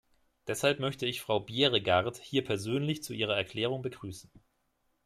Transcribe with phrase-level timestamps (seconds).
[0.47, 4.31] Deshalb möchte ich Frau Bjerregaard hier persönlich zu ihrer Erklärung begrüßen.